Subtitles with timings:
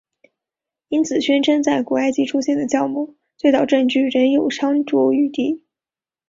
[0.87, 5.63] 因此宣称在古埃及出现的酵母最早证据仍有商酌余地。